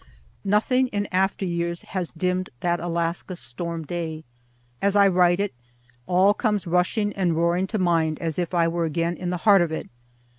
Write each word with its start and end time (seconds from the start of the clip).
Nothing 0.43 0.87
in 0.87 1.07
after 1.11 1.45
years 1.45 1.83
has 1.83 2.09
dimmed 2.09 2.49
that 2.61 2.79
Alaska 2.79 3.35
storm 3.35 3.85
day. 3.85 4.23
As 4.81 4.95
I 4.95 5.07
write 5.07 5.39
it 5.39 5.53
all 6.07 6.33
comes 6.33 6.65
rushing 6.65 7.13
and 7.13 7.35
roaring 7.35 7.67
to 7.67 7.77
mind 7.77 8.17
as 8.17 8.39
if 8.39 8.51
I 8.55 8.67
were 8.67 8.85
again 8.85 9.15
in 9.15 9.29
the 9.29 9.37
heart 9.45 9.61
of 9.61 9.71
it. 9.71 9.91